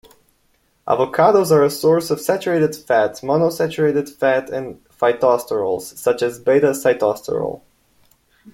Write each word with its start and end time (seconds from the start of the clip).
Avocados 0.87 1.51
are 1.51 1.63
a 1.63 1.69
source 1.69 2.09
of 2.09 2.19
saturated 2.19 2.75
fat, 2.75 3.17
monounsaturated 3.17 4.09
fat 4.09 4.49
and 4.49 4.83
phytosterols, 4.99 5.95
such 5.95 6.23
as 6.23 6.39
beta-sitosterol. 6.39 7.61